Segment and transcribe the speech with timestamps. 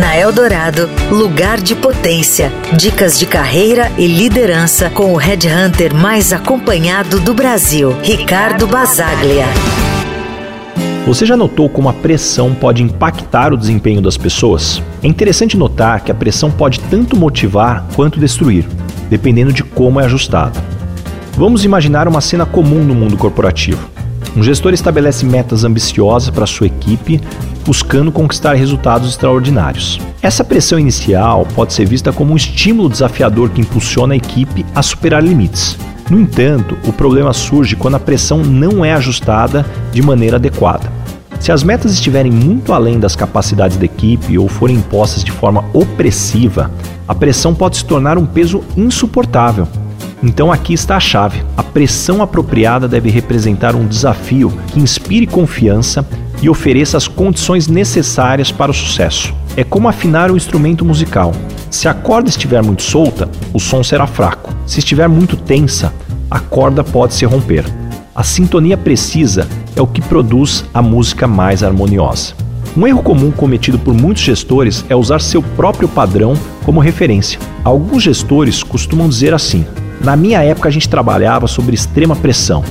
[0.00, 2.50] Na Eldorado, lugar de potência.
[2.74, 9.44] Dicas de carreira e liderança com o headhunter mais acompanhado do Brasil, Ricardo Basaglia.
[11.06, 14.82] Você já notou como a pressão pode impactar o desempenho das pessoas?
[15.02, 18.66] É interessante notar que a pressão pode tanto motivar quanto destruir,
[19.10, 20.58] dependendo de como é ajustada.
[21.34, 23.99] Vamos imaginar uma cena comum no mundo corporativo.
[24.36, 27.20] Um gestor estabelece metas ambiciosas para sua equipe,
[27.64, 30.00] buscando conquistar resultados extraordinários.
[30.22, 34.82] Essa pressão inicial pode ser vista como um estímulo desafiador que impulsiona a equipe a
[34.82, 35.76] superar limites.
[36.08, 40.90] No entanto, o problema surge quando a pressão não é ajustada de maneira adequada.
[41.40, 45.64] Se as metas estiverem muito além das capacidades da equipe ou forem impostas de forma
[45.72, 46.70] opressiva,
[47.08, 49.66] a pressão pode se tornar um peso insuportável
[50.22, 51.42] então aqui está a chave.
[51.56, 56.06] A pressão apropriada deve representar um desafio que inspire confiança
[56.42, 59.34] e ofereça as condições necessárias para o sucesso.
[59.56, 61.32] É como afinar um instrumento musical.
[61.70, 64.54] Se a corda estiver muito solta, o som será fraco.
[64.66, 65.92] Se estiver muito tensa,
[66.30, 67.64] a corda pode se romper.
[68.14, 72.34] A sintonia precisa é o que produz a música mais harmoniosa.
[72.76, 77.38] Um erro comum cometido por muitos gestores é usar seu próprio padrão como referência.
[77.64, 79.64] Alguns gestores costumam dizer assim:
[80.00, 82.64] na minha época a gente trabalhava sob extrema pressão.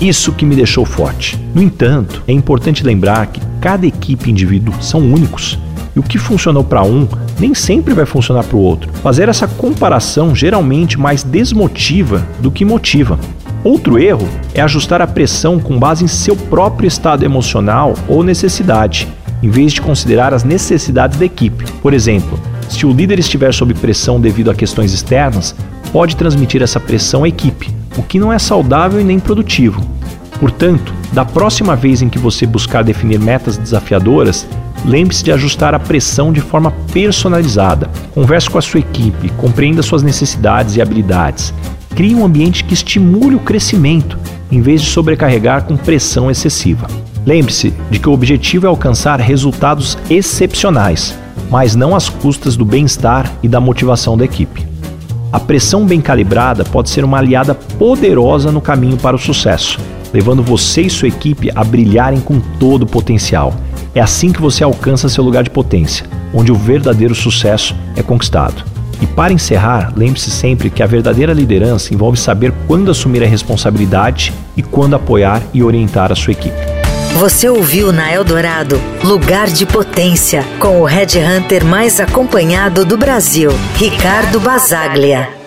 [0.00, 1.38] Isso que me deixou forte.
[1.54, 5.58] No entanto, é importante lembrar que cada equipe e indivíduo são únicos.
[5.94, 7.06] E o que funcionou para um
[7.38, 8.92] nem sempre vai funcionar para o outro.
[8.94, 13.18] Fazer essa comparação geralmente mais desmotiva do que motiva.
[13.62, 19.06] Outro erro é ajustar a pressão com base em seu próprio estado emocional ou necessidade,
[19.40, 21.64] em vez de considerar as necessidades da equipe.
[21.80, 25.54] Por exemplo, se o líder estiver sob pressão devido a questões externas,
[25.92, 29.80] pode transmitir essa pressão à equipe, o que não é saudável e nem produtivo.
[30.40, 34.46] Portanto, da próxima vez em que você buscar definir metas desafiadoras,
[34.84, 37.90] lembre-se de ajustar a pressão de forma personalizada.
[38.14, 41.52] Converse com a sua equipe, compreenda suas necessidades e habilidades.
[41.94, 44.18] Crie um ambiente que estimule o crescimento,
[44.50, 46.86] em vez de sobrecarregar com pressão excessiva.
[47.24, 51.16] Lembre-se de que o objetivo é alcançar resultados excepcionais,
[51.52, 54.66] mas não às custas do bem-estar e da motivação da equipe.
[55.30, 59.78] A pressão bem calibrada pode ser uma aliada poderosa no caminho para o sucesso,
[60.14, 63.52] levando você e sua equipe a brilharem com todo o potencial.
[63.94, 68.64] É assim que você alcança seu lugar de potência, onde o verdadeiro sucesso é conquistado.
[69.02, 74.32] E para encerrar, lembre-se sempre que a verdadeira liderança envolve saber quando assumir a responsabilidade
[74.56, 76.81] e quando apoiar e orientar a sua equipe.
[77.14, 83.50] Você ouviu na Eldorado Lugar de Potência, com o Red Hunter mais acompanhado do Brasil,
[83.76, 85.41] Ricardo Basaglia.